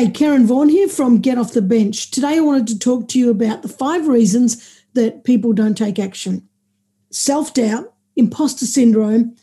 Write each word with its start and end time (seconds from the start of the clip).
Hey, 0.00 0.06
Kerryn 0.06 0.46
Vaughan 0.46 0.70
here 0.70 0.88
from 0.88 1.20
Get 1.20 1.36
Off 1.36 1.52
the 1.52 1.60
Bench. 1.60 2.10
Today 2.10 2.38
I 2.38 2.40
wanted 2.40 2.68
to 2.68 2.78
talk 2.78 3.06
to 3.08 3.18
you 3.18 3.28
about 3.28 3.60
the 3.60 3.68
five 3.68 4.08
reasons 4.08 4.82
that 4.94 5.24
people 5.24 5.52
don't 5.52 5.76
take 5.76 5.98
action 5.98 6.48
self 7.10 7.52
doubt, 7.52 7.92
imposter 8.16 8.64
syndrome, 8.64 9.36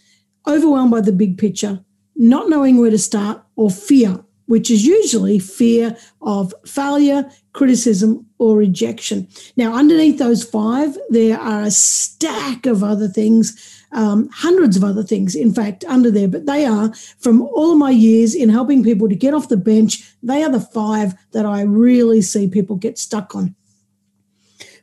overwhelmed 0.47 0.89
by 0.89 1.01
the 1.01 1.11
big 1.11 1.37
picture, 1.37 1.85
not 2.15 2.49
knowing 2.49 2.79
where 2.79 2.89
to 2.89 2.97
start, 2.97 3.43
or 3.55 3.69
fear, 3.69 4.25
which 4.47 4.71
is 4.71 4.83
usually 4.83 5.37
fear 5.37 5.95
of 6.23 6.55
failure, 6.65 7.29
criticism, 7.53 8.25
or 8.39 8.57
rejection. 8.57 9.27
Now, 9.57 9.75
underneath 9.75 10.17
those 10.17 10.43
five, 10.43 10.97
there 11.11 11.39
are 11.39 11.61
a 11.61 11.71
stack 11.71 12.65
of 12.65 12.83
other 12.83 13.07
things 13.07 13.76
um, 13.91 14.29
hundreds 14.33 14.77
of 14.77 14.83
other 14.83 15.03
things, 15.03 15.35
in 15.35 15.53
fact, 15.53 15.85
under 15.85 16.11
there. 16.11 16.27
But 16.27 16.45
they 16.45 16.65
are 16.65 16.93
from 17.19 17.41
all 17.41 17.75
my 17.75 17.91
years 17.91 18.35
in 18.35 18.49
helping 18.49 18.83
people 18.83 19.09
to 19.09 19.15
get 19.15 19.33
off 19.33 19.49
the 19.49 19.57
bench. 19.57 20.03
They 20.23 20.43
are 20.43 20.51
the 20.51 20.59
five 20.59 21.13
that 21.31 21.45
I 21.45 21.61
really 21.61 22.21
see 22.21 22.47
people 22.47 22.75
get 22.75 22.97
stuck 22.97 23.35
on. 23.35 23.55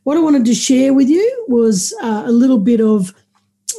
What 0.05 0.17
I 0.17 0.21
wanted 0.21 0.45
to 0.47 0.55
share 0.55 0.93
with 0.93 1.09
you 1.09 1.45
was 1.49 1.95
uh, 2.03 2.25
a 2.27 2.33
little 2.33 2.59
bit 2.59 2.81
of, 2.81 3.15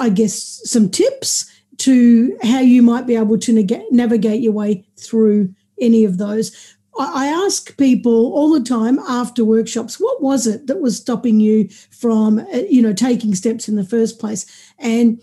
I 0.02 0.10
guess, 0.10 0.62
some 0.64 0.90
tips 0.90 1.52
to 1.78 2.38
how 2.42 2.60
you 2.60 2.82
might 2.82 3.06
be 3.06 3.16
able 3.16 3.38
to 3.38 3.86
navigate 3.92 4.42
your 4.42 4.54
way 4.54 4.86
through 4.98 5.54
any 5.80 6.06
of 6.06 6.18
those. 6.18 6.75
I 6.98 7.28
ask 7.28 7.76
people 7.78 8.34
all 8.34 8.52
the 8.52 8.64
time 8.64 9.00
after 9.00 9.44
workshops, 9.44 10.00
what 10.00 10.22
was 10.22 10.48
it 10.48 10.68
that 10.68 10.82
was 10.82 10.98
stopping 10.98 11.40
you 11.40 11.68
from, 11.92 12.40
uh, 12.40 12.64
you 12.70 12.82
know, 12.82 12.94
taking 12.94 13.36
steps 13.36 13.68
in 13.68 13.76
the 13.76 13.84
first 13.84 14.20
place? 14.20 14.46
And 14.80 15.22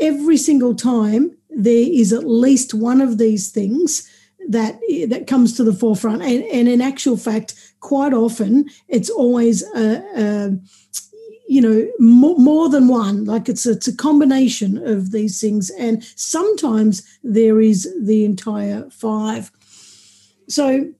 every 0.00 0.36
single 0.36 0.74
time 0.74 1.36
there 1.50 1.88
is 1.90 2.12
at 2.12 2.28
least 2.28 2.74
one 2.74 3.00
of 3.00 3.18
these 3.18 3.50
things 3.50 4.10
that 4.48 4.78
that 5.08 5.26
comes 5.26 5.56
to 5.56 5.64
the 5.64 5.72
forefront. 5.72 6.22
And, 6.22 6.44
and 6.44 6.68
in 6.68 6.80
actual 6.80 7.16
fact, 7.16 7.54
quite 7.80 8.12
often 8.12 8.68
it's 8.88 9.10
always 9.10 9.62
a, 9.74 10.04
a 10.16 10.56
you 11.48 11.60
know 11.60 11.88
more, 11.98 12.36
more, 12.38 12.68
than 12.68 12.88
one 12.88 13.24
like 13.24 13.48
it's 13.48 13.66
it's 13.66 13.86
a 13.86 13.96
combination 13.96 14.78
of 14.86 15.12
these 15.12 15.40
things 15.40 15.70
and 15.70 16.02
sometimes 16.16 17.18
there 17.22 17.60
is 17.60 17.88
the 18.00 18.24
entire 18.24 18.90
five 18.90 19.52
so, 20.48 20.92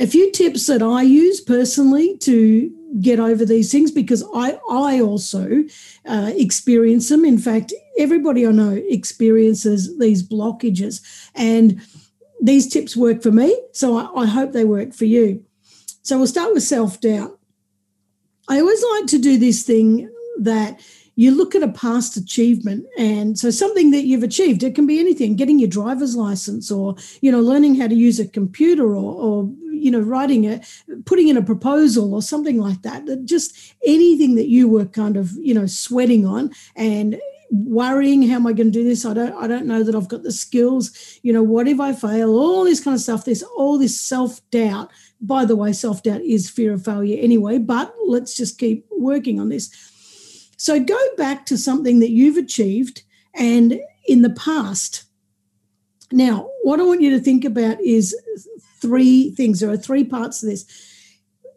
a 0.00 0.06
few 0.06 0.30
tips 0.32 0.66
that 0.66 0.82
I 0.82 1.02
use 1.02 1.40
personally 1.40 2.16
to 2.18 2.70
get 3.00 3.20
over 3.20 3.44
these 3.44 3.70
things 3.70 3.90
because 3.90 4.24
I 4.34 4.58
I 4.70 5.00
also 5.00 5.64
uh, 6.06 6.32
experience 6.34 7.08
them. 7.08 7.24
In 7.24 7.38
fact, 7.38 7.72
everybody 7.98 8.46
I 8.46 8.52
know 8.52 8.80
experiences 8.88 9.98
these 9.98 10.22
blockages, 10.22 11.00
and 11.34 11.80
these 12.40 12.68
tips 12.68 12.96
work 12.96 13.22
for 13.22 13.30
me. 13.30 13.58
So 13.72 13.96
I, 13.96 14.22
I 14.22 14.26
hope 14.26 14.52
they 14.52 14.64
work 14.64 14.92
for 14.94 15.04
you. 15.04 15.44
So 16.02 16.18
we'll 16.18 16.26
start 16.26 16.52
with 16.52 16.62
self 16.62 17.00
doubt. 17.00 17.38
I 18.48 18.60
always 18.60 18.84
like 18.92 19.06
to 19.08 19.18
do 19.18 19.38
this 19.38 19.62
thing 19.62 20.10
that 20.40 20.80
you 21.14 21.30
look 21.30 21.54
at 21.54 21.62
a 21.62 21.68
past 21.68 22.16
achievement 22.16 22.86
and 22.98 23.38
so 23.38 23.50
something 23.50 23.90
that 23.90 24.04
you've 24.04 24.22
achieved 24.22 24.62
it 24.62 24.74
can 24.74 24.86
be 24.86 24.98
anything 24.98 25.36
getting 25.36 25.58
your 25.58 25.68
driver's 25.68 26.16
license 26.16 26.70
or 26.70 26.94
you 27.20 27.30
know 27.30 27.40
learning 27.40 27.74
how 27.74 27.86
to 27.86 27.94
use 27.94 28.18
a 28.18 28.26
computer 28.26 28.94
or, 28.96 29.14
or 29.14 29.50
you 29.70 29.90
know 29.90 30.00
writing 30.00 30.46
a 30.46 30.60
putting 31.04 31.28
in 31.28 31.36
a 31.36 31.42
proposal 31.42 32.14
or 32.14 32.22
something 32.22 32.58
like 32.58 32.82
that 32.82 33.04
just 33.24 33.74
anything 33.84 34.36
that 34.36 34.48
you 34.48 34.68
were 34.68 34.86
kind 34.86 35.16
of 35.16 35.32
you 35.40 35.52
know 35.52 35.66
sweating 35.66 36.24
on 36.24 36.50
and 36.76 37.20
worrying 37.50 38.22
how 38.22 38.36
am 38.36 38.46
i 38.46 38.52
going 38.52 38.72
to 38.72 38.78
do 38.78 38.84
this? 38.84 39.04
I 39.04 39.12
don't 39.12 39.34
i 39.34 39.46
don't 39.46 39.66
know 39.66 39.82
that 39.82 39.94
i've 39.94 40.08
got 40.08 40.22
the 40.22 40.32
skills 40.32 41.18
you 41.22 41.32
know 41.32 41.42
what 41.42 41.68
if 41.68 41.80
i 41.80 41.92
fail? 41.92 42.30
All 42.30 42.64
this 42.64 42.82
kind 42.82 42.94
of 42.94 43.00
stuff. 43.00 43.24
There's 43.24 43.42
all 43.42 43.76
this 43.76 44.00
self-doubt. 44.00 44.90
By 45.20 45.44
the 45.44 45.56
way 45.56 45.72
self-doubt 45.72 46.22
is 46.22 46.48
fear 46.48 46.72
of 46.72 46.84
failure 46.84 47.18
anyway 47.20 47.58
but 47.58 47.94
let's 48.06 48.34
just 48.34 48.58
keep 48.58 48.86
working 48.90 49.38
on 49.38 49.50
this 49.50 49.91
so 50.62 50.78
go 50.78 50.96
back 51.16 51.44
to 51.46 51.58
something 51.58 51.98
that 51.98 52.12
you've 52.12 52.36
achieved 52.36 53.02
and 53.34 53.80
in 54.06 54.22
the 54.22 54.30
past. 54.30 55.02
Now, 56.12 56.50
what 56.62 56.78
I 56.78 56.84
want 56.84 57.00
you 57.00 57.10
to 57.10 57.18
think 57.18 57.44
about 57.44 57.80
is 57.80 58.14
three 58.80 59.32
things. 59.32 59.58
There 59.58 59.70
are 59.72 59.76
three 59.76 60.04
parts 60.04 60.38
to 60.38 60.46
this 60.46 60.64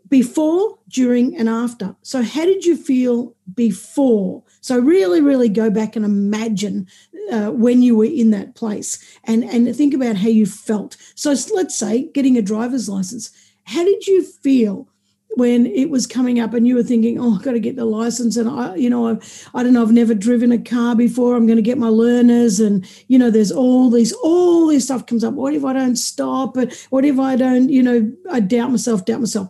before, 0.10 0.80
during, 0.88 1.38
and 1.38 1.48
after. 1.48 1.96
So, 2.02 2.24
how 2.24 2.46
did 2.46 2.66
you 2.66 2.76
feel 2.76 3.36
before? 3.54 4.42
So, 4.62 4.80
really, 4.80 5.22
really 5.22 5.50
go 5.50 5.70
back 5.70 5.96
and 5.96 6.04
imagine 6.04 6.88
uh, 7.32 7.52
when 7.52 7.84
you 7.84 7.96
were 7.96 8.06
in 8.06 8.32
that 8.32 8.56
place 8.56 8.98
and, 9.26 9.44
and 9.44 9.76
think 9.76 9.94
about 9.94 10.16
how 10.16 10.30
you 10.30 10.48
felt. 10.48 10.98
So, 11.14 11.36
let's 11.54 11.78
say 11.78 12.10
getting 12.16 12.40
a 12.40 12.42
driver's 12.42 12.90
license. 12.90 13.30
How 13.66 13.84
did 13.84 14.08
you 14.08 14.24
feel 14.24 14.90
when 15.36 15.66
it 15.66 15.90
was 15.90 16.08
coming 16.08 16.40
up 16.40 16.54
and 16.54 16.68
you 16.68 16.76
were 16.76 16.84
thinking, 16.84 17.20
oh, 17.20 17.36
I've 17.36 17.44
got 17.44 17.52
to 17.52 17.60
get 17.60 17.76
the 17.76 17.86
license. 17.86 18.38
And 18.38 18.50
I, 18.50 18.76
you 18.76 18.90
know, 18.90 19.08
I've, 19.08 19.50
I 19.54 19.64
don't 19.64 19.74
know, 19.74 19.82
I've 19.82 19.92
never 19.92 20.14
driven 20.14 20.52
a 20.52 20.58
car 20.58 20.96
before. 20.96 21.36
I'm 21.36 21.46
going 21.46 21.58
to 21.58 21.62
get 21.62 21.78
my 21.78 21.90
learners. 21.90 22.60
And, 22.60 22.88
you 23.08 23.18
know, 23.18 23.30
there's 23.30 23.52
all 23.52 23.90
these, 23.90 24.14
all 24.14 24.68
this 24.68 24.86
stuff 24.86 25.06
comes 25.06 25.24
up. 25.24 25.34
What 25.34 25.54
if 25.54 25.66
I 25.66 25.74
don't 25.74 25.98
stop? 25.98 26.56
And 26.58 26.74
what 26.90 27.06
if 27.06 27.20
I 27.20 27.36
don't, 27.36 27.70
you 27.70 27.84
know, 27.84 28.12
I 28.32 28.40
doubt 28.40 28.72
myself, 28.72 29.06
doubt 29.06 29.20
myself. 29.20 29.50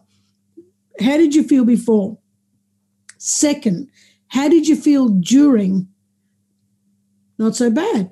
How 0.99 1.17
did 1.17 1.35
you 1.35 1.43
feel 1.43 1.65
before? 1.65 2.17
Second, 3.17 3.89
how 4.27 4.49
did 4.49 4.67
you 4.67 4.75
feel 4.75 5.09
during? 5.09 5.87
Not 7.37 7.55
so 7.55 7.69
bad. 7.69 8.11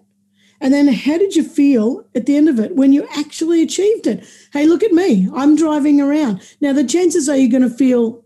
And 0.64 0.74
then 0.74 0.88
how 0.88 1.18
did 1.18 1.36
you 1.36 1.44
feel 1.44 2.06
at 2.16 2.26
the 2.26 2.38
end 2.38 2.48
of 2.48 2.58
it 2.58 2.74
when 2.74 2.94
you 2.94 3.06
actually 3.18 3.62
achieved 3.62 4.08
it? 4.08 4.26
Hey, 4.54 4.66
look 4.66 4.82
at 4.82 4.94
me. 4.94 5.28
I'm 5.36 5.58
driving 5.58 6.00
around. 6.00 6.42
Now, 6.62 6.72
the 6.72 6.86
chances 6.86 7.28
are 7.28 7.36
you're 7.36 7.52
going 7.52 7.70
to 7.70 7.78
feel 7.78 8.24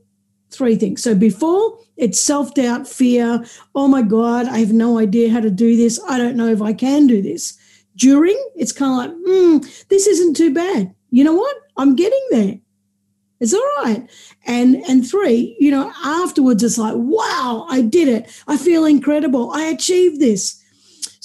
three 0.52 0.76
things. 0.76 1.02
So 1.02 1.16
before, 1.16 1.80
it's 1.98 2.20
self 2.20 2.54
doubt, 2.54 2.88
fear. 2.88 3.44
Oh 3.74 3.88
my 3.88 4.04
God, 4.04 4.46
I 4.46 4.60
have 4.60 4.72
no 4.72 5.00
idea 5.00 5.32
how 5.32 5.40
to 5.40 5.50
do 5.50 5.76
this. 5.76 6.00
I 6.08 6.20
don't 6.20 6.38
know 6.38 6.48
if 6.48 6.62
I 6.62 6.74
can 6.74 7.08
do 7.08 7.24
this. 7.24 7.58
During, 7.96 8.38
it's 8.56 8.72
kind 8.72 8.92
of 8.92 8.98
like, 8.98 9.28
mm, 9.28 9.88
this 9.88 10.06
isn't 10.06 10.36
too 10.36 10.54
bad. 10.54 10.94
You 11.10 11.24
know 11.24 11.34
what? 11.34 11.56
I'm 11.76 11.96
getting 11.96 12.26
there. 12.30 12.60
It's 13.40 13.54
all 13.56 13.72
right. 13.84 14.08
And 14.46 14.76
and 14.88 15.08
three, 15.10 15.58
you 15.60 15.72
know, 15.72 15.92
afterwards 16.04 16.64
it's 16.64 16.78
like, 16.78 16.96
wow, 16.96 17.66
I 17.68 17.82
did 17.82 18.08
it. 18.08 18.44
I 18.48 18.58
feel 18.58 18.86
incredible. 18.86 19.52
I 19.52 19.64
achieved 19.64 20.20
this. 20.20 20.64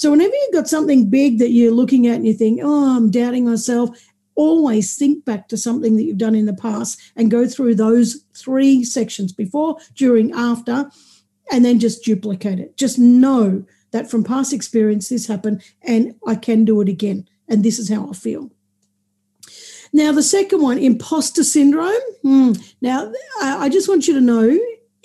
So 0.03 0.11
whenever 0.11 0.35
you've 0.35 0.53
got 0.53 0.67
something 0.67 1.09
big 1.09 1.39
that 1.39 1.53
you're 1.53 1.71
looking 1.71 2.09
at 2.09 2.17
and 2.17 2.27
you 2.27 2.35
think, 2.35 2.59
oh, 2.61 2.97
I'm 2.97 3.09
doubting 3.09 3.45
myself, 3.45 4.05
always 4.35 4.97
think 4.97 5.25
back 5.25 5.47
to 5.47 5.57
something 5.57 5.95
that 5.95 6.03
you've 6.03 6.19
done 6.19 6.35
in 6.35 6.47
the 6.47 6.55
past 6.55 7.01
and 7.15 7.31
go 7.31 7.47
through 7.47 7.77
those 7.77 8.25
three 8.35 8.83
sections 8.83 9.33
before, 9.33 9.77
during, 9.95 10.33
after, 10.33 10.91
and 11.53 11.65
then 11.65 11.79
just 11.79 12.03
duplicate 12.03 12.59
it. 12.59 12.77
Just 12.77 12.99
know 12.99 13.65
that 13.93 14.11
from 14.11 14.25
past 14.25 14.53
experience, 14.53 15.09
this 15.09 15.29
happened 15.29 15.63
and 15.83 16.17
I 16.27 16.35
can 16.35 16.65
do 16.65 16.81
it 16.81 16.89
again. 16.89 17.29
And 17.47 17.63
this 17.63 17.79
is 17.79 17.89
how 17.89 18.11
I 18.11 18.13
feel. 18.13 18.51
Now, 19.93 20.11
the 20.11 20.25
second 20.25 20.63
one, 20.63 20.79
imposter 20.79 21.45
syndrome. 21.45 21.93
Hmm. 22.23 22.55
Now, 22.81 23.13
I 23.41 23.69
just 23.69 23.89
want 23.89 24.09
you 24.09 24.15
to 24.15 24.21
know 24.21 24.59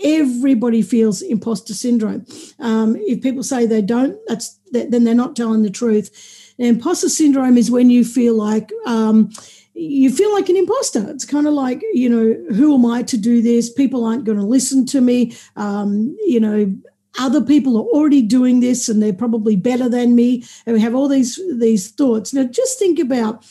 everybody 0.04 0.82
feels 0.82 1.22
imposter 1.22 1.74
syndrome. 1.74 2.26
Um, 2.60 2.96
if 2.98 3.22
people 3.22 3.44
say 3.44 3.66
they 3.66 3.82
don't, 3.82 4.18
that's 4.28 4.60
then 4.72 5.04
they're 5.04 5.16
not 5.16 5.36
telling 5.36 5.64
the 5.64 5.70
truth. 5.70 6.54
And 6.60 6.68
imposter 6.68 7.10
syndrome 7.10 7.58
is 7.58 7.72
when 7.72 7.90
you 7.90 8.04
feel 8.04 8.36
like 8.36 8.72
um, 8.86 9.32
you 9.74 10.12
feel 10.12 10.34
like 10.34 10.50
an 10.50 10.58
imposter. 10.58 11.06
It's 11.10 11.26
kind 11.26 11.48
of 11.48 11.54
like 11.54 11.82
you 11.94 12.10
know, 12.10 12.56
who 12.56 12.76
am 12.76 12.86
I 12.86 13.04
to 13.04 13.18
do 13.18 13.42
this? 13.42 13.72
People 13.72 14.06
aren't 14.06 14.26
going 14.26 14.38
to 14.38 14.44
listen 14.46 14.86
to 14.88 15.02
me. 15.02 15.36
Um, 15.56 16.16
you 16.26 16.40
know. 16.40 16.76
Other 17.20 17.42
people 17.42 17.78
are 17.78 17.86
already 17.86 18.22
doing 18.22 18.60
this, 18.60 18.88
and 18.88 19.02
they're 19.02 19.12
probably 19.12 19.56
better 19.56 19.90
than 19.90 20.14
me. 20.14 20.44
And 20.68 20.76
we 20.76 20.82
have 20.82 20.94
all 20.94 21.08
these 21.08 21.42
these 21.58 21.90
thoughts. 21.90 22.32
Now, 22.32 22.44
just 22.44 22.78
think 22.78 23.00
about 23.00 23.44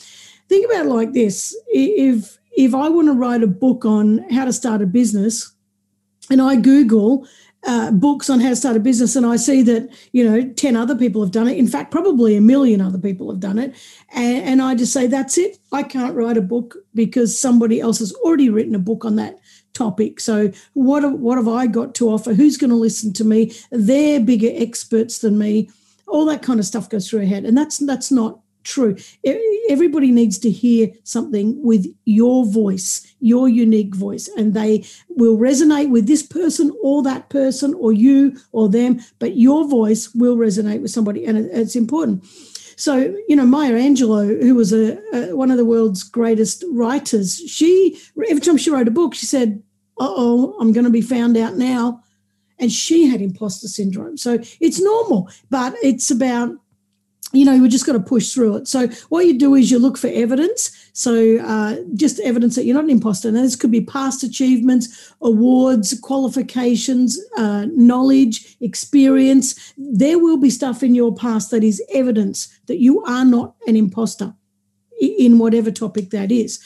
think 0.47 0.65
about 0.71 0.85
it 0.85 0.89
like 0.89 1.11
this: 1.11 1.53
if 1.67 2.37
if 2.55 2.73
I 2.73 2.87
want 2.87 3.09
to 3.09 3.13
write 3.13 3.43
a 3.43 3.47
book 3.47 3.83
on 3.83 4.19
how 4.29 4.45
to 4.45 4.53
start 4.53 4.81
a 4.81 4.85
business, 4.85 5.51
and 6.29 6.41
I 6.41 6.55
Google 6.55 7.27
uh, 7.65 7.91
books 7.91 8.29
on 8.29 8.39
how 8.39 8.49
to 8.49 8.55
start 8.55 8.77
a 8.77 8.79
business 8.79 9.15
and 9.15 9.25
I 9.25 9.35
see 9.35 9.61
that, 9.63 9.89
you 10.11 10.23
know, 10.23 10.47
10 10.53 10.75
other 10.75 10.95
people 10.95 11.21
have 11.21 11.31
done 11.31 11.47
it. 11.47 11.57
In 11.57 11.67
fact, 11.67 11.91
probably 11.91 12.35
a 12.35 12.41
million 12.41 12.81
other 12.81 12.97
people 12.97 13.29
have 13.29 13.39
done 13.39 13.59
it. 13.59 13.75
And, 14.13 14.43
and 14.43 14.61
I 14.61 14.75
just 14.75 14.93
say, 14.93 15.07
that's 15.07 15.37
it. 15.37 15.57
I 15.71 15.83
can't 15.83 16.15
write 16.15 16.37
a 16.37 16.41
book 16.41 16.77
because 16.93 17.37
somebody 17.37 17.81
else 17.81 17.99
has 17.99 18.13
already 18.13 18.49
written 18.49 18.75
a 18.75 18.79
book 18.79 19.03
on 19.03 19.15
that 19.17 19.39
topic. 19.73 20.19
So 20.19 20.51
what, 20.73 21.19
what 21.19 21.37
have 21.37 21.47
I 21.47 21.67
got 21.67 21.93
to 21.95 22.09
offer? 22.09 22.33
Who's 22.33 22.57
going 22.57 22.69
to 22.69 22.75
listen 22.75 23.11
to 23.13 23.25
me? 23.25 23.53
They're 23.71 24.21
bigger 24.21 24.51
experts 24.53 25.19
than 25.19 25.37
me. 25.37 25.69
All 26.07 26.25
that 26.25 26.43
kind 26.43 26.59
of 26.59 26.65
stuff 26.65 26.89
goes 26.89 27.09
through 27.09 27.19
her 27.21 27.25
head. 27.25 27.43
And 27.43 27.57
that's 27.57 27.79
that's 27.79 28.11
not 28.11 28.39
true. 28.63 28.95
Everybody 29.69 30.11
needs 30.11 30.37
to 30.39 30.49
hear 30.49 30.89
something 31.03 31.61
with 31.63 31.85
your 32.05 32.45
voice, 32.45 33.15
your 33.19 33.49
unique 33.49 33.95
voice, 33.95 34.29
and 34.37 34.53
they 34.53 34.85
will 35.09 35.37
resonate 35.37 35.89
with 35.89 36.07
this 36.07 36.23
person 36.23 36.71
or 36.81 37.03
that 37.03 37.29
person 37.29 37.73
or 37.73 37.91
you 37.91 38.37
or 38.51 38.69
them, 38.69 38.99
but 39.19 39.37
your 39.37 39.67
voice 39.67 40.13
will 40.13 40.37
resonate 40.37 40.81
with 40.81 40.91
somebody, 40.91 41.25
and 41.25 41.37
it's 41.37 41.75
important. 41.75 42.23
So, 42.77 43.15
you 43.27 43.35
know, 43.35 43.45
Maya 43.45 43.73
Angelou, 43.73 44.39
who 44.41 44.53
was 44.53 44.71
a, 44.71 44.99
a, 45.11 45.35
one 45.35 45.49
of 45.49 45.57
the 45.57 45.65
world's 45.65 46.03
greatest 46.03 46.63
writers, 46.71 47.37
she 47.47 47.99
every 48.29 48.39
time 48.39 48.57
she 48.57 48.69
wrote 48.69 48.87
a 48.87 48.91
book, 48.91 49.15
she 49.15 49.25
said, 49.25 49.63
"Uh 49.99 50.13
oh, 50.15 50.55
I'm 50.59 50.71
going 50.73 50.85
to 50.85 50.91
be 50.91 51.01
found 51.01 51.37
out 51.37 51.55
now," 51.55 52.03
and 52.59 52.71
she 52.71 53.07
had 53.07 53.19
imposter 53.19 53.67
syndrome. 53.67 54.15
So 54.15 54.37
it's 54.59 54.79
normal, 54.79 55.27
but 55.49 55.73
it's 55.81 56.11
about 56.11 56.55
you 57.37 57.45
know, 57.45 57.57
we 57.61 57.69
just 57.69 57.85
got 57.85 57.93
to 57.93 57.99
push 57.99 58.33
through 58.33 58.57
it. 58.57 58.67
So 58.67 58.87
what 59.09 59.25
you 59.25 59.37
do 59.37 59.53
is 59.55 59.69
you 59.69 59.79
look 59.79 59.97
for 59.97 60.07
evidence. 60.07 60.89
So 60.93 61.37
uh, 61.37 61.77
just 61.95 62.19
evidence 62.21 62.55
that 62.55 62.65
you're 62.65 62.73
not 62.73 62.85
an 62.85 62.89
imposter. 62.89 63.27
And 63.27 63.37
this 63.37 63.55
could 63.55 63.71
be 63.71 63.81
past 63.81 64.23
achievements, 64.23 65.13
awards, 65.21 65.99
qualifications, 65.99 67.19
uh, 67.37 67.67
knowledge, 67.71 68.57
experience. 68.61 69.73
There 69.77 70.17
will 70.17 70.37
be 70.37 70.49
stuff 70.49 70.81
in 70.81 70.95
your 70.95 71.13
past 71.13 71.51
that 71.51 71.63
is 71.63 71.83
evidence 71.93 72.47
that 72.65 72.79
you 72.79 73.03
are 73.03 73.25
not 73.25 73.55
an 73.67 73.75
imposter 73.75 74.33
in 74.99 75.37
whatever 75.37 75.69
topic 75.69 76.09
that 76.09 76.31
is. 76.31 76.59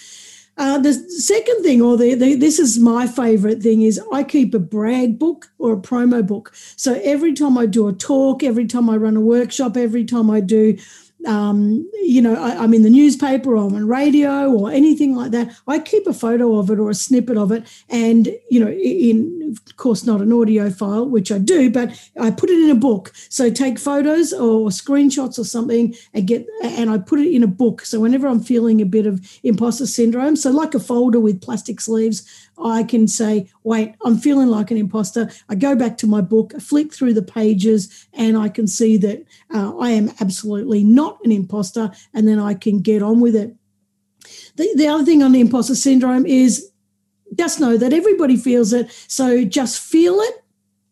Uh, 0.61 0.77
the 0.77 0.93
second 0.93 1.63
thing, 1.63 1.81
or 1.81 1.97
the, 1.97 2.13
the, 2.13 2.35
this 2.35 2.59
is 2.59 2.77
my 2.77 3.07
favorite 3.07 3.63
thing, 3.63 3.81
is 3.81 3.99
I 4.13 4.23
keep 4.23 4.53
a 4.53 4.59
brag 4.59 5.17
book 5.17 5.51
or 5.57 5.73
a 5.73 5.77
promo 5.77 6.25
book. 6.25 6.51
So 6.53 7.01
every 7.03 7.33
time 7.33 7.57
I 7.57 7.65
do 7.65 7.87
a 7.87 7.93
talk, 7.93 8.43
every 8.43 8.67
time 8.67 8.87
I 8.87 8.97
run 8.97 9.17
a 9.17 9.21
workshop, 9.21 9.75
every 9.75 10.05
time 10.05 10.29
I 10.29 10.39
do 10.39 10.77
um, 11.25 11.89
you 12.01 12.21
know, 12.21 12.35
I, 12.35 12.63
am 12.63 12.73
in 12.73 12.81
the 12.83 12.89
newspaper 12.89 13.55
or 13.55 13.67
I'm 13.67 13.75
on 13.75 13.87
radio 13.87 14.51
or 14.51 14.71
anything 14.71 15.15
like 15.15 15.31
that, 15.31 15.55
I 15.67 15.79
keep 15.79 16.07
a 16.07 16.13
photo 16.13 16.57
of 16.57 16.69
it 16.69 16.79
or 16.79 16.89
a 16.89 16.95
snippet 16.95 17.37
of 17.37 17.51
it. 17.51 17.63
And, 17.89 18.29
you 18.49 18.59
know, 18.59 18.71
in, 18.71 19.40
of 19.51 19.77
course, 19.77 20.06
not 20.06 20.21
an 20.21 20.31
audio 20.31 20.69
file, 20.69 21.06
which 21.06 21.31
I 21.31 21.38
do, 21.38 21.69
but 21.69 21.89
I 22.19 22.31
put 22.31 22.50
it 22.50 22.59
in 22.63 22.69
a 22.69 22.75
book. 22.75 23.12
So 23.30 23.50
take 23.50 23.80
photos 23.80 24.33
or 24.33 24.69
screenshots 24.69 25.38
or 25.38 25.44
something 25.44 25.95
and 26.13 26.27
get, 26.27 26.48
and 26.63 26.89
I 26.89 26.98
put 26.98 27.19
it 27.19 27.33
in 27.33 27.44
a 27.44 27.48
book. 27.48 27.86
So 27.86 28.00
whenever 28.00 28.27
I'm 28.27 28.42
feeling 28.42 28.81
a 28.81 28.86
bit 28.86 29.06
of 29.06 29.21
imposter 29.44 29.86
syndrome, 29.86 30.36
so 30.36 30.51
like 30.51 30.74
a 30.74 30.80
folder 30.80 31.19
with 31.19 31.42
plastic 31.42 31.81
sleeves, 31.81 32.50
I 32.63 32.83
can 32.83 33.07
say, 33.07 33.50
wait, 33.63 33.95
I'm 34.03 34.18
feeling 34.18 34.48
like 34.48 34.71
an 34.71 34.77
imposter. 34.77 35.30
I 35.50 35.56
go 35.56 35.75
back 35.75 35.97
to 36.00 36.07
my 36.07 36.21
book, 36.21 36.54
flick 36.62 36.94
through 36.94 37.13
the 37.13 37.21
pages, 37.21 38.07
and 38.13 38.38
I 38.38 38.50
can 38.50 38.68
see 38.68 38.97
that 38.97 39.25
uh, 39.54 39.77
I 39.77 39.92
am 39.92 40.12
absolutely 40.21 40.83
not 40.83 41.19
an 41.24 41.31
imposter, 41.31 41.92
and 42.13 42.27
then 42.27 42.39
I 42.39 42.54
can 42.54 42.80
get 42.80 43.01
on 43.01 43.19
with 43.19 43.36
it. 43.36 43.56
The, 44.56 44.71
the 44.75 44.88
other 44.88 45.04
thing 45.04 45.24
on 45.24 45.31
the 45.31 45.39
imposter 45.39 45.75
syndrome 45.75 46.25
is 46.25 46.70
just 47.38 47.60
know 47.60 47.78
that 47.78 47.94
everybody 47.94 48.38
feels 48.38 48.74
it. 48.74 48.92
So 49.07 49.44
just 49.44 49.80
feel 49.80 50.19
it 50.19 50.44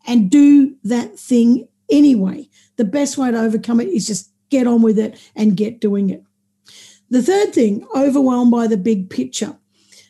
and 0.06 0.30
do 0.30 0.76
that 0.84 1.20
thing 1.20 1.68
anyway. 1.90 2.50
The 2.78 2.86
best 2.86 3.18
way 3.18 3.32
to 3.32 3.40
overcome 3.40 3.80
it 3.82 3.90
is 3.90 4.08
just 4.08 4.32
get 4.50 4.68
on 4.68 4.82
with 4.82 4.98
it 4.98 5.20
and 5.36 5.58
get 5.58 5.80
doing 5.80 6.10
it. 6.10 6.24
The 7.10 7.22
third 7.22 7.54
thing, 7.54 7.88
overwhelmed 7.96 8.52
by 8.52 8.68
the 8.68 8.78
big 8.78 9.10
picture. 9.10 9.56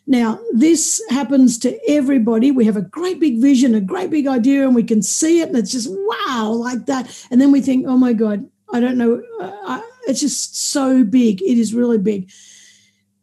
Now, 0.05 0.39
this 0.53 1.01
happens 1.09 1.57
to 1.59 1.79
everybody. 1.87 2.51
We 2.51 2.65
have 2.65 2.75
a 2.75 2.81
great 2.81 3.19
big 3.19 3.39
vision, 3.39 3.75
a 3.75 3.81
great 3.81 4.09
big 4.09 4.27
idea, 4.27 4.63
and 4.63 4.73
we 4.73 4.83
can 4.83 5.03
see 5.03 5.41
it, 5.41 5.49
and 5.49 5.57
it's 5.57 5.71
just 5.71 5.87
wow, 5.89 6.49
like 6.51 6.87
that. 6.87 7.27
And 7.29 7.39
then 7.39 7.51
we 7.51 7.61
think, 7.61 7.85
oh 7.87 7.95
my 7.95 8.13
God, 8.13 8.49
I 8.73 8.79
don't 8.79 8.97
know. 8.97 9.21
Uh, 9.39 9.81
it's 10.07 10.19
just 10.19 10.57
so 10.57 11.03
big. 11.03 11.41
It 11.41 11.59
is 11.59 11.75
really 11.75 11.99
big. 11.99 12.31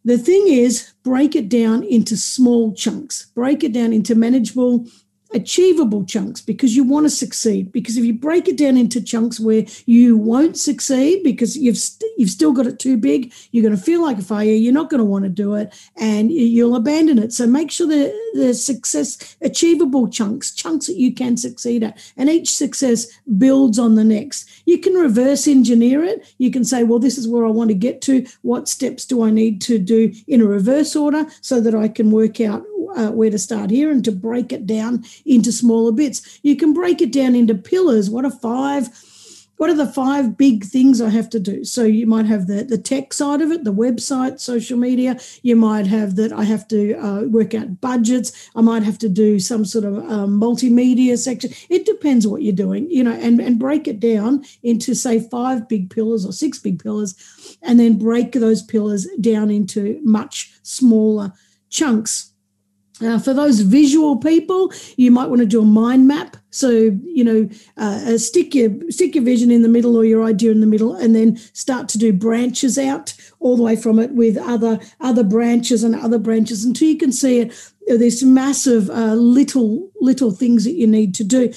The 0.06 0.19
thing 0.19 0.47
is, 0.47 0.93
break 1.03 1.35
it 1.35 1.49
down 1.49 1.82
into 1.82 2.17
small 2.17 2.73
chunks, 2.73 3.26
break 3.35 3.64
it 3.64 3.73
down 3.73 3.93
into 3.93 4.14
manageable 4.14 4.87
achievable 5.34 6.05
chunks 6.05 6.40
because 6.40 6.76
you 6.76 6.84
want 6.84 7.05
to 7.05 7.11
succeed. 7.11 7.73
Because 7.73 7.96
if 7.96 8.05
you 8.05 8.14
break 8.14 8.49
it 8.49 8.56
down 8.56 8.76
into 8.76 9.02
chunks 9.02 9.40
where 9.40 9.64
you 9.87 10.17
won't 10.17 10.56
succeed 10.56 11.23
because 11.23 11.56
you've 11.56 11.76
st- 11.76 12.12
you've 12.17 12.31
still 12.31 12.52
got 12.52 12.67
it 12.67 12.78
too 12.78 12.96
big 12.96 13.32
you're 13.50 13.62
going 13.62 13.76
to 13.76 13.82
feel 13.82 14.02
like 14.02 14.19
a 14.19 14.23
failure 14.23 14.55
you're 14.55 14.73
not 14.73 14.90
going 14.90 15.00
to 15.00 15.05
want 15.05 15.25
to 15.25 15.28
do 15.28 15.55
it 15.55 15.75
and 15.96 16.31
you'll 16.31 16.76
abandon 16.76 17.19
it. 17.19 17.32
So 17.32 17.46
make 17.46 17.70
sure 17.70 17.87
that 17.87 18.31
the 18.34 18.55
success 18.55 19.37
achievable 19.40 20.08
chunks 20.08 20.55
chunks 20.55 20.87
that 20.87 20.96
you 20.96 21.12
can 21.12 21.37
succeed 21.37 21.82
at 21.82 21.99
and 22.17 22.29
each 22.29 22.52
success 22.52 23.06
builds 23.38 23.79
on 23.79 23.94
the 23.94 24.05
next. 24.05 24.49
You 24.64 24.79
can 24.79 24.94
reverse 24.94 25.49
engineer 25.49 26.05
it. 26.05 26.34
You 26.38 26.50
can 26.50 26.64
say 26.64 26.84
well 26.84 26.99
this 26.99 27.19
is 27.19 27.29
where 27.29 27.44
I 27.44 27.50
want 27.50 27.69
to 27.69 27.75
get 27.75 28.00
to. 28.02 28.26
What 28.43 28.69
steps 28.69 29.05
do 29.05 29.22
I 29.22 29.31
need 29.31 29.61
to 29.62 29.79
do 29.79 30.12
in 30.29 30.40
a 30.40 30.46
reverse 30.46 30.94
order 30.94 31.26
so 31.40 31.61
that 31.61 31.75
I 31.75 31.88
can 31.88 32.11
work 32.11 32.40
out 32.40 32.64
uh, 32.96 33.10
where 33.10 33.30
to 33.30 33.38
start 33.38 33.70
here 33.70 33.90
and 33.90 34.04
to 34.04 34.12
break 34.12 34.52
it 34.52 34.66
down 34.66 35.04
into 35.24 35.52
smaller 35.52 35.92
bits. 35.92 36.40
You 36.42 36.56
can 36.56 36.72
break 36.72 37.00
it 37.00 37.12
down 37.12 37.34
into 37.34 37.54
pillars. 37.54 38.10
What 38.10 38.24
are 38.24 38.30
five? 38.30 38.88
What 39.56 39.70
are 39.70 39.74
the 39.74 39.86
five 39.86 40.36
big 40.36 40.64
things 40.64 41.00
I 41.00 41.08
have 41.08 41.30
to 41.30 41.40
do? 41.40 41.64
So 41.64 41.84
you 41.84 42.06
might 42.06 42.26
have 42.26 42.46
the, 42.46 42.62
the 42.64 42.76
tech 42.76 43.14
side 43.14 43.40
of 43.40 43.50
it, 43.50 43.64
the 43.64 43.72
website, 43.72 44.38
social 44.38 44.78
media. 44.78 45.18
You 45.42 45.56
might 45.56 45.86
have 45.86 46.16
that 46.16 46.32
I 46.32 46.44
have 46.44 46.68
to 46.68 46.94
uh, 46.94 47.22
work 47.22 47.54
out 47.54 47.80
budgets. 47.80 48.50
I 48.54 48.60
might 48.60 48.82
have 48.82 48.98
to 48.98 49.08
do 49.08 49.40
some 49.40 49.64
sort 49.64 49.84
of 49.84 49.98
um, 50.10 50.38
multimedia 50.38 51.16
section. 51.16 51.52
It 51.70 51.86
depends 51.86 52.26
what 52.26 52.42
you're 52.42 52.52
doing, 52.52 52.90
you 52.90 53.02
know, 53.02 53.14
and, 53.14 53.40
and 53.40 53.58
break 53.58 53.88
it 53.88 53.98
down 53.98 54.44
into 54.62 54.94
say 54.94 55.20
five 55.20 55.68
big 55.68 55.88
pillars 55.88 56.26
or 56.26 56.32
six 56.32 56.58
big 56.58 56.82
pillars, 56.82 57.14
and 57.62 57.80
then 57.80 57.98
break 57.98 58.32
those 58.32 58.62
pillars 58.62 59.08
down 59.20 59.50
into 59.50 59.98
much 60.04 60.52
smaller 60.62 61.32
chunks 61.70 62.32
uh, 63.02 63.19
for 63.19 63.34
those 63.34 63.60
visual 63.60 64.16
people, 64.16 64.72
you 64.96 65.10
might 65.10 65.28
want 65.28 65.40
to 65.40 65.46
do 65.46 65.60
a 65.60 65.64
mind 65.64 66.08
map. 66.08 66.37
So 66.50 66.70
you 66.70 67.25
know, 67.25 67.48
uh, 67.76 68.02
uh, 68.06 68.19
stick 68.19 68.54
your 68.54 68.70
stick 68.90 69.14
your 69.14 69.25
vision 69.25 69.50
in 69.50 69.62
the 69.62 69.69
middle 69.69 69.96
or 69.96 70.04
your 70.04 70.25
idea 70.25 70.50
in 70.50 70.60
the 70.60 70.66
middle, 70.66 70.94
and 70.94 71.14
then 71.14 71.37
start 71.52 71.88
to 71.90 71.98
do 71.98 72.12
branches 72.12 72.79
out 72.79 73.15
all 73.41 73.56
the 73.56 73.62
way 73.62 73.76
from 73.76 73.98
it 73.98 74.12
with 74.12 74.38
other 74.38 74.81
other 75.00 75.24
branches 75.24 75.84
and 75.84 75.94
other 75.94 76.19
branches 76.19 76.65
until 76.65 76.88
you 76.88 76.96
can 76.96 77.12
see 77.12 77.41
it. 77.41 77.72
There's 77.86 78.22
massive 78.22 78.88
uh, 78.88 79.15
little 79.15 79.91
little 80.00 80.31
things 80.31 80.65
that 80.65 80.72
you 80.72 80.86
need 80.86 81.15
to 81.17 81.24
do, 81.24 81.53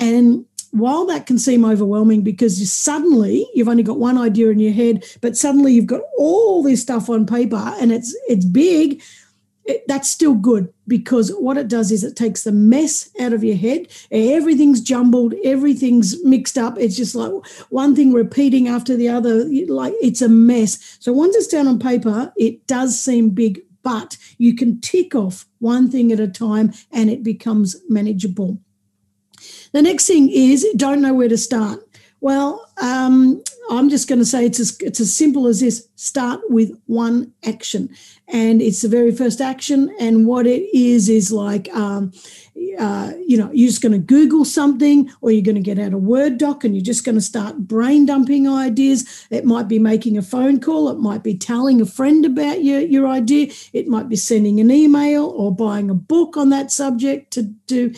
and 0.00 0.44
while 0.72 1.04
that 1.06 1.26
can 1.26 1.38
seem 1.38 1.64
overwhelming 1.64 2.22
because 2.22 2.60
you 2.60 2.66
suddenly 2.66 3.48
you've 3.54 3.68
only 3.68 3.82
got 3.82 3.98
one 3.98 4.18
idea 4.18 4.50
in 4.50 4.58
your 4.58 4.72
head, 4.72 5.04
but 5.20 5.36
suddenly 5.36 5.72
you've 5.72 5.86
got 5.86 6.02
all 6.16 6.62
this 6.62 6.82
stuff 6.82 7.08
on 7.08 7.26
paper 7.26 7.74
and 7.80 7.92
it's 7.92 8.16
it's 8.28 8.44
big 8.44 9.02
it, 9.70 9.86
that's 9.86 10.10
still 10.10 10.34
good 10.34 10.72
because 10.88 11.30
what 11.30 11.56
it 11.56 11.68
does 11.68 11.92
is 11.92 12.02
it 12.02 12.16
takes 12.16 12.42
the 12.42 12.52
mess 12.52 13.08
out 13.20 13.32
of 13.32 13.44
your 13.44 13.56
head. 13.56 13.86
Everything's 14.10 14.80
jumbled, 14.80 15.34
everything's 15.44 16.22
mixed 16.24 16.58
up. 16.58 16.76
It's 16.78 16.96
just 16.96 17.14
like 17.14 17.32
one 17.68 17.94
thing 17.94 18.12
repeating 18.12 18.68
after 18.68 18.96
the 18.96 19.08
other. 19.08 19.44
Like 19.68 19.94
it's 20.02 20.22
a 20.22 20.28
mess. 20.28 20.98
So 21.00 21.12
once 21.12 21.36
it's 21.36 21.46
down 21.46 21.68
on 21.68 21.78
paper, 21.78 22.32
it 22.36 22.66
does 22.66 23.00
seem 23.00 23.30
big, 23.30 23.60
but 23.82 24.16
you 24.38 24.54
can 24.54 24.80
tick 24.80 25.14
off 25.14 25.46
one 25.58 25.90
thing 25.90 26.12
at 26.12 26.20
a 26.20 26.28
time 26.28 26.72
and 26.90 27.08
it 27.08 27.22
becomes 27.22 27.76
manageable. 27.88 28.58
The 29.72 29.82
next 29.82 30.06
thing 30.06 30.28
is 30.30 30.66
don't 30.76 31.00
know 31.00 31.14
where 31.14 31.28
to 31.28 31.38
start. 31.38 31.80
Well, 32.20 32.70
um, 32.80 33.42
I'm 33.70 33.88
just 33.88 34.08
going 34.08 34.18
to 34.18 34.24
say 34.24 34.44
it's 34.44 34.60
as, 34.60 34.76
it's 34.80 35.00
as 35.00 35.14
simple 35.14 35.46
as 35.46 35.60
this 35.60 35.88
start 35.96 36.40
with 36.50 36.78
one 36.86 37.32
action. 37.44 37.88
And 38.28 38.60
it's 38.60 38.82
the 38.82 38.88
very 38.88 39.12
first 39.12 39.40
action. 39.40 39.94
And 39.98 40.26
what 40.26 40.46
it 40.46 40.68
is, 40.76 41.08
is 41.08 41.32
like, 41.32 41.68
um, 41.74 42.12
uh, 42.78 43.12
you 43.26 43.36
know, 43.36 43.50
you're 43.52 43.68
just 43.68 43.82
going 43.82 43.92
to 43.92 43.98
Google 43.98 44.44
something 44.44 45.10
or 45.20 45.30
you're 45.30 45.42
going 45.42 45.54
to 45.54 45.60
get 45.60 45.78
out 45.78 45.92
a 45.92 45.98
Word 45.98 46.38
doc 46.38 46.64
and 46.64 46.74
you're 46.74 46.84
just 46.84 47.04
going 47.04 47.14
to 47.14 47.20
start 47.20 47.58
brain 47.58 48.06
dumping 48.06 48.48
ideas. 48.48 49.26
It 49.30 49.44
might 49.44 49.68
be 49.68 49.78
making 49.78 50.18
a 50.18 50.22
phone 50.22 50.60
call. 50.60 50.88
It 50.88 50.98
might 50.98 51.22
be 51.22 51.36
telling 51.36 51.80
a 51.80 51.86
friend 51.86 52.24
about 52.24 52.62
your, 52.64 52.80
your 52.80 53.06
idea. 53.06 53.52
It 53.72 53.88
might 53.88 54.08
be 54.08 54.16
sending 54.16 54.60
an 54.60 54.70
email 54.70 55.26
or 55.26 55.54
buying 55.54 55.90
a 55.90 55.94
book 55.94 56.36
on 56.36 56.50
that 56.50 56.70
subject 56.70 57.32
to, 57.32 57.54
to 57.68 57.94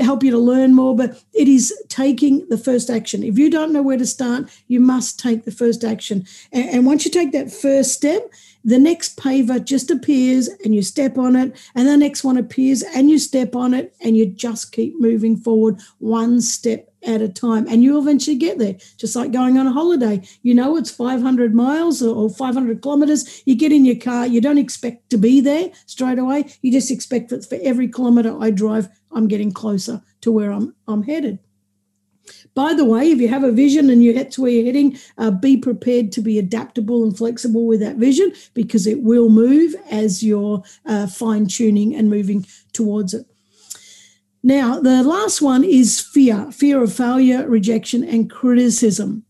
help 0.00 0.22
you 0.22 0.30
to 0.30 0.38
learn 0.38 0.74
more. 0.74 0.96
But 0.96 1.22
it 1.32 1.48
is 1.48 1.72
taking 1.88 2.48
the 2.48 2.58
first 2.58 2.90
action. 2.90 3.22
If 3.22 3.38
you 3.38 3.50
don't 3.50 3.72
know 3.72 3.82
where 3.82 3.98
to 3.98 4.06
start, 4.06 4.50
you 4.68 4.80
must 4.80 5.18
take 5.18 5.44
the 5.44 5.52
first 5.52 5.84
action. 5.84 6.26
And, 6.52 6.68
and 6.70 6.86
once 6.86 7.04
you 7.04 7.10
take 7.10 7.32
that 7.32 7.52
first 7.52 7.92
step, 7.92 8.30
the 8.64 8.78
next 8.78 9.16
paver 9.16 9.62
just 9.64 9.90
appears 9.90 10.48
and 10.64 10.74
you 10.74 10.82
step 10.82 11.18
on 11.18 11.36
it, 11.36 11.56
and 11.74 11.88
the 11.88 11.96
next 11.96 12.24
one 12.24 12.36
appears 12.36 12.82
and 12.82 13.10
you 13.10 13.18
step 13.18 13.54
on 13.54 13.74
it, 13.74 13.94
and 14.00 14.16
you 14.16 14.26
just 14.26 14.72
keep 14.72 14.98
moving 15.00 15.36
forward 15.36 15.78
one 15.98 16.40
step 16.40 16.86
at 17.02 17.22
a 17.22 17.28
time 17.30 17.66
and 17.66 17.82
you'll 17.82 18.02
eventually 18.02 18.36
get 18.36 18.58
there. 18.58 18.76
Just 18.98 19.16
like 19.16 19.32
going 19.32 19.56
on 19.56 19.66
a 19.66 19.72
holiday. 19.72 20.20
You 20.42 20.54
know 20.54 20.76
it's 20.76 20.90
500 20.90 21.54
miles 21.54 22.02
or 22.02 22.28
500 22.28 22.82
kilometers. 22.82 23.42
You 23.46 23.54
get 23.54 23.72
in 23.72 23.86
your 23.86 23.96
car 23.96 24.26
you 24.26 24.42
don't 24.42 24.58
expect 24.58 25.08
to 25.08 25.16
be 25.16 25.40
there 25.40 25.70
straight 25.86 26.18
away. 26.18 26.52
You 26.60 26.70
just 26.70 26.90
expect 26.90 27.30
that 27.30 27.48
for 27.48 27.58
every 27.62 27.88
kilometer 27.88 28.36
i 28.40 28.50
drive 28.50 28.88
i'm 29.12 29.28
getting 29.28 29.52
closer 29.52 30.02
to 30.20 30.32
where 30.32 30.52
i'm 30.52 30.74
i'm 30.86 31.02
headed 31.02 31.38
by 32.54 32.74
the 32.74 32.84
way, 32.84 33.10
if 33.10 33.20
you 33.20 33.28
have 33.28 33.44
a 33.44 33.52
vision 33.52 33.90
and 33.90 34.02
you 34.02 34.12
get 34.12 34.30
to 34.32 34.42
where 34.42 34.50
you're 34.50 34.66
heading, 34.66 34.98
uh, 35.18 35.30
be 35.30 35.56
prepared 35.56 36.12
to 36.12 36.20
be 36.20 36.38
adaptable 36.38 37.02
and 37.04 37.16
flexible 37.16 37.66
with 37.66 37.80
that 37.80 37.96
vision 37.96 38.32
because 38.54 38.86
it 38.86 39.02
will 39.02 39.28
move 39.28 39.74
as 39.90 40.22
you're 40.22 40.62
uh, 40.86 41.06
fine 41.06 41.46
tuning 41.46 41.94
and 41.94 42.10
moving 42.10 42.46
towards 42.72 43.14
it. 43.14 43.26
Now, 44.42 44.80
the 44.80 45.02
last 45.02 45.42
one 45.42 45.64
is 45.64 46.00
fear 46.00 46.50
fear 46.50 46.82
of 46.82 46.92
failure, 46.92 47.46
rejection, 47.46 48.02
and 48.04 48.30
criticism. 48.30 49.24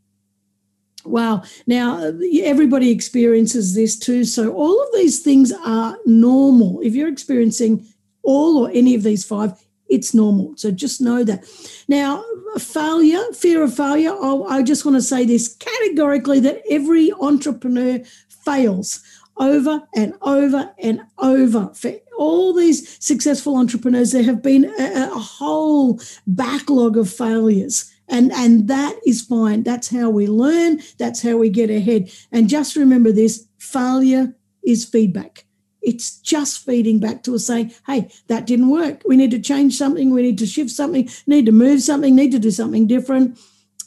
Wow. 1.05 1.43
Now, 1.67 2.13
everybody 2.43 2.91
experiences 2.91 3.75
this 3.75 3.99
too. 3.99 4.25
So, 4.25 4.53
all 4.53 4.81
of 4.81 4.89
these 4.95 5.21
things 5.21 5.53
are 5.65 5.97
normal. 6.07 6.81
If 6.83 6.95
you're 6.95 7.09
experiencing 7.09 7.87
all 8.23 8.59
or 8.59 8.71
any 8.73 8.95
of 8.95 9.03
these 9.03 9.25
five, 9.25 9.53
it's 9.91 10.15
normal. 10.15 10.55
So 10.57 10.71
just 10.71 11.01
know 11.01 11.25
that. 11.25 11.45
Now, 11.89 12.25
failure, 12.59 13.23
fear 13.35 13.63
of 13.63 13.75
failure, 13.75 14.13
oh, 14.15 14.47
I 14.49 14.63
just 14.63 14.85
want 14.85 14.97
to 14.97 15.03
say 15.03 15.25
this 15.25 15.57
categorically 15.57 16.41
that 16.41 16.63
every 16.71 17.13
entrepreneur 17.21 18.01
fails 18.29 19.03
over 19.37 19.83
and 19.95 20.15
over 20.23 20.73
and 20.79 21.01
over. 21.19 21.71
For 21.75 21.93
all 22.17 22.53
these 22.53 23.03
successful 23.05 23.57
entrepreneurs, 23.57 24.13
there 24.13 24.23
have 24.23 24.43
been 24.43 24.67
a, 24.79 25.11
a 25.13 25.19
whole 25.19 26.01
backlog 26.27 26.97
of 26.97 27.11
failures. 27.11 27.91
And, 28.09 28.33
and 28.33 28.69
that 28.69 28.97
is 29.07 29.23
fine. 29.23 29.63
That's 29.63 29.89
how 29.89 30.11
we 30.11 30.27
learn. 30.27 30.81
That's 30.99 31.23
how 31.23 31.37
we 31.37 31.49
get 31.49 31.71
ahead. 31.71 32.11
And 32.33 32.49
just 32.49 32.77
remember 32.77 33.13
this 33.13 33.47
failure 33.59 34.35
is 34.65 34.85
feedback. 34.85 35.47
It's 35.83 36.19
just 36.19 36.65
feeding 36.65 36.99
back 36.99 37.23
to 37.25 37.35
us 37.35 37.47
saying, 37.47 37.73
hey, 37.87 38.11
that 38.27 38.47
didn't 38.47 38.71
work. 38.71 39.03
We 39.07 39.17
need 39.17 39.31
to 39.31 39.39
change 39.39 39.77
something. 39.77 40.11
We 40.11 40.23
need 40.23 40.39
to 40.39 40.47
shift 40.47 40.71
something, 40.71 41.09
need 41.27 41.47
to 41.47 41.53
move 41.53 41.83
something, 41.83 42.15
need 42.15 42.33
to 42.33 42.39
do 42.39 42.51
something 42.51 42.87
different. 42.87 43.39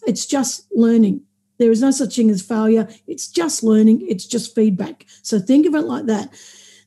It's 0.07 0.25
just 0.25 0.65
learning. 0.73 1.21
There 1.59 1.71
is 1.71 1.81
no 1.81 1.91
such 1.91 2.15
thing 2.15 2.29
as 2.29 2.41
failure. 2.41 2.87
It's 3.07 3.27
just 3.27 3.63
learning. 3.63 4.05
It's 4.07 4.25
just 4.25 4.55
feedback. 4.55 5.05
So 5.21 5.39
think 5.39 5.65
of 5.65 5.75
it 5.75 5.81
like 5.81 6.07
that. 6.07 6.33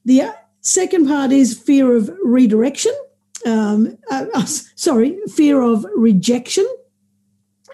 The 0.04 0.22
uh, 0.22 0.32
second 0.60 1.06
part 1.06 1.32
is 1.32 1.58
fear 1.58 1.94
of 1.94 2.10
redirection. 2.22 2.92
Um, 3.46 3.96
uh, 4.10 4.26
uh, 4.34 4.44
sorry, 4.46 5.18
fear 5.34 5.62
of 5.62 5.86
rejection. 5.94 6.66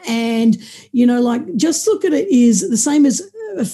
And, 0.07 0.59
you 0.93 1.07
know, 1.07 1.21
like 1.21 1.57
just 1.57 1.87
look 1.87 2.05
at 2.05 2.13
it 2.13 2.29
is 2.29 2.69
the 2.69 2.77
same 2.77 3.07
as 3.07 3.23
uh, 3.57 3.65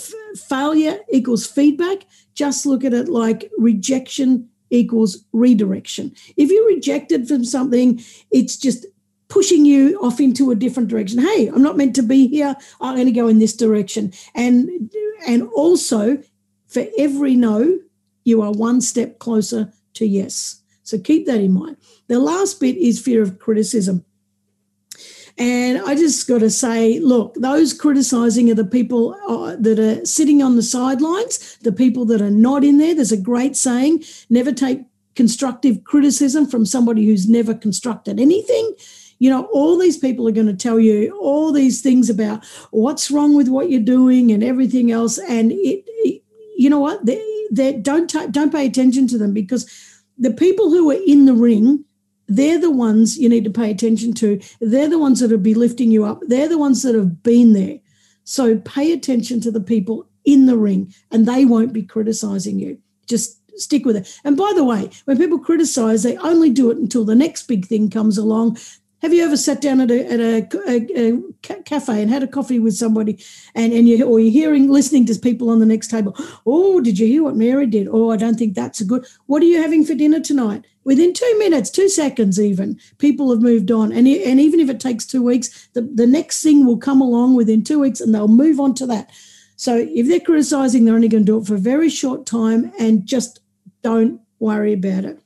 failure 0.48 0.98
equals 1.12 1.46
feedback 1.46 2.04
just 2.34 2.66
look 2.66 2.84
at 2.84 2.94
it 2.94 3.08
like 3.08 3.50
rejection 3.58 4.48
equals 4.70 5.24
redirection. 5.32 6.14
If 6.36 6.50
you're 6.50 6.66
rejected 6.66 7.26
from 7.26 7.44
something, 7.44 8.00
it's 8.30 8.56
just 8.56 8.86
pushing 9.28 9.64
you 9.64 9.98
off 10.00 10.20
into 10.20 10.50
a 10.50 10.54
different 10.54 10.88
direction. 10.88 11.20
Hey, 11.20 11.48
I'm 11.48 11.62
not 11.62 11.76
meant 11.76 11.94
to 11.96 12.02
be 12.02 12.28
here. 12.28 12.56
I'm 12.80 12.94
going 12.94 13.06
to 13.06 13.12
go 13.12 13.28
in 13.28 13.38
this 13.38 13.56
direction. 13.56 14.12
And 14.34 14.90
and 15.26 15.48
also 15.48 16.22
for 16.66 16.84
every 16.96 17.34
no, 17.34 17.78
you 18.24 18.42
are 18.42 18.52
one 18.52 18.80
step 18.80 19.18
closer 19.18 19.72
to 19.94 20.06
yes. 20.06 20.62
So 20.82 20.98
keep 20.98 21.26
that 21.26 21.40
in 21.40 21.52
mind. 21.52 21.76
The 22.06 22.18
last 22.18 22.60
bit 22.60 22.76
is 22.76 23.00
fear 23.00 23.22
of 23.22 23.38
criticism. 23.38 24.04
And 25.38 25.78
I 25.78 25.94
just 25.94 26.26
got 26.26 26.40
to 26.40 26.50
say, 26.50 26.98
look, 26.98 27.34
those 27.34 27.72
criticizing 27.72 28.50
are 28.50 28.54
the 28.54 28.64
people 28.64 29.14
uh, 29.28 29.54
that 29.60 29.78
are 29.78 30.04
sitting 30.04 30.42
on 30.42 30.56
the 30.56 30.62
sidelines, 30.62 31.56
the 31.58 31.70
people 31.70 32.04
that 32.06 32.20
are 32.20 32.30
not 32.30 32.64
in 32.64 32.78
there. 32.78 32.94
There's 32.94 33.12
a 33.12 33.16
great 33.16 33.56
saying 33.56 34.02
never 34.28 34.52
take 34.52 34.80
constructive 35.14 35.84
criticism 35.84 36.46
from 36.46 36.66
somebody 36.66 37.06
who's 37.06 37.28
never 37.28 37.54
constructed 37.54 38.18
anything. 38.18 38.74
You 39.20 39.30
know, 39.30 39.44
all 39.52 39.78
these 39.78 39.96
people 39.96 40.26
are 40.28 40.32
going 40.32 40.46
to 40.46 40.54
tell 40.54 40.80
you 40.80 41.16
all 41.20 41.52
these 41.52 41.82
things 41.82 42.10
about 42.10 42.44
what's 42.70 43.10
wrong 43.10 43.36
with 43.36 43.48
what 43.48 43.70
you're 43.70 43.80
doing 43.80 44.32
and 44.32 44.42
everything 44.42 44.90
else. 44.90 45.18
And 45.18 45.52
it, 45.52 45.84
it 45.86 46.22
you 46.56 46.68
know 46.68 46.80
what? 46.80 47.04
They, 47.06 47.24
they 47.50 47.74
don't 47.74 48.08
t- 48.08 48.28
don't 48.30 48.52
pay 48.52 48.66
attention 48.66 49.06
to 49.08 49.18
them 49.18 49.32
because 49.32 49.68
the 50.18 50.32
people 50.32 50.70
who 50.70 50.90
are 50.90 51.00
in 51.06 51.26
the 51.26 51.34
ring 51.34 51.84
they're 52.28 52.60
the 52.60 52.70
ones 52.70 53.18
you 53.18 53.28
need 53.28 53.44
to 53.44 53.50
pay 53.50 53.70
attention 53.70 54.12
to. 54.14 54.40
They're 54.60 54.88
the 54.88 54.98
ones 54.98 55.20
that 55.20 55.30
will 55.30 55.38
be 55.38 55.54
lifting 55.54 55.90
you 55.90 56.04
up. 56.04 56.20
They're 56.26 56.48
the 56.48 56.58
ones 56.58 56.82
that 56.82 56.94
have 56.94 57.22
been 57.22 57.54
there. 57.54 57.80
So 58.24 58.58
pay 58.58 58.92
attention 58.92 59.40
to 59.40 59.50
the 59.50 59.60
people 59.60 60.06
in 60.24 60.46
the 60.46 60.56
ring 60.56 60.94
and 61.10 61.26
they 61.26 61.46
won't 61.46 61.72
be 61.72 61.82
criticizing 61.82 62.58
you. 62.58 62.78
Just 63.06 63.38
stick 63.58 63.86
with 63.86 63.96
it. 63.96 64.20
And 64.24 64.36
by 64.36 64.52
the 64.54 64.64
way, 64.64 64.90
when 65.06 65.16
people 65.16 65.38
criticize, 65.38 66.02
they 66.02 66.16
only 66.18 66.50
do 66.50 66.70
it 66.70 66.76
until 66.76 67.04
the 67.04 67.14
next 67.14 67.44
big 67.44 67.66
thing 67.66 67.88
comes 67.88 68.18
along 68.18 68.58
have 69.00 69.14
you 69.14 69.24
ever 69.24 69.36
sat 69.36 69.60
down 69.60 69.80
at 69.80 69.90
a, 69.90 70.06
at 70.06 70.20
a, 70.20 70.48
a, 70.66 71.12
a, 71.12 71.62
cafe 71.62 72.02
and 72.02 72.10
had 72.10 72.22
a 72.22 72.26
coffee 72.26 72.58
with 72.58 72.74
somebody, 72.74 73.22
and 73.54 73.72
and 73.72 73.88
you 73.88 74.04
or 74.04 74.18
you're 74.18 74.32
hearing, 74.32 74.68
listening 74.68 75.06
to 75.06 75.18
people 75.18 75.50
on 75.50 75.60
the 75.60 75.66
next 75.66 75.88
table? 75.88 76.16
Oh, 76.46 76.80
did 76.80 76.98
you 76.98 77.06
hear 77.06 77.22
what 77.22 77.36
Mary 77.36 77.66
did? 77.66 77.88
Oh, 77.90 78.10
I 78.10 78.16
don't 78.16 78.36
think 78.36 78.54
that's 78.54 78.80
a 78.80 78.84
good. 78.84 79.06
What 79.26 79.42
are 79.42 79.46
you 79.46 79.62
having 79.62 79.84
for 79.84 79.94
dinner 79.94 80.20
tonight? 80.20 80.66
Within 80.84 81.12
two 81.12 81.38
minutes, 81.38 81.70
two 81.70 81.88
seconds, 81.88 82.40
even 82.40 82.80
people 82.98 83.30
have 83.30 83.40
moved 83.40 83.70
on, 83.70 83.92
and 83.92 84.08
and 84.08 84.40
even 84.40 84.58
if 84.58 84.68
it 84.68 84.80
takes 84.80 85.06
two 85.06 85.22
weeks, 85.22 85.68
the 85.74 85.82
the 85.82 86.06
next 86.06 86.42
thing 86.42 86.66
will 86.66 86.78
come 86.78 87.00
along 87.00 87.36
within 87.36 87.62
two 87.62 87.78
weeks, 87.78 88.00
and 88.00 88.14
they'll 88.14 88.28
move 88.28 88.58
on 88.58 88.74
to 88.74 88.86
that. 88.86 89.10
So 89.56 89.76
if 89.76 90.08
they're 90.08 90.20
criticizing, 90.20 90.84
they're 90.84 90.94
only 90.94 91.08
going 91.08 91.24
to 91.24 91.32
do 91.32 91.38
it 91.38 91.46
for 91.46 91.54
a 91.54 91.58
very 91.58 91.88
short 91.88 92.26
time, 92.26 92.72
and 92.78 93.06
just 93.06 93.40
don't 93.82 94.20
worry 94.40 94.72
about 94.72 95.04
it. 95.04 95.20